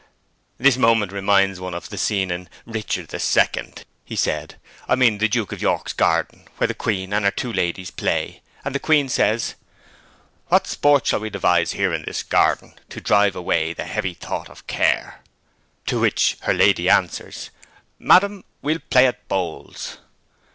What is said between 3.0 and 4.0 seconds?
the Second,'